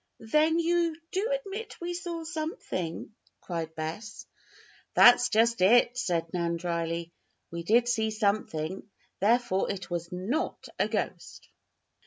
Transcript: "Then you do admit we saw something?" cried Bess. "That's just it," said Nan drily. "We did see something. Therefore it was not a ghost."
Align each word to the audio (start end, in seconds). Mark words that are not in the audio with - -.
"Then 0.31 0.57
you 0.57 0.95
do 1.11 1.31
admit 1.31 1.79
we 1.79 1.93
saw 1.93 2.23
something?" 2.23 3.13
cried 3.39 3.75
Bess. 3.75 4.25
"That's 4.95 5.29
just 5.29 5.61
it," 5.61 5.95
said 5.95 6.33
Nan 6.33 6.57
drily. 6.57 7.11
"We 7.51 7.61
did 7.61 7.87
see 7.87 8.09
something. 8.09 8.89
Therefore 9.19 9.69
it 9.71 9.91
was 9.91 10.11
not 10.11 10.67
a 10.79 10.87
ghost." 10.89 11.49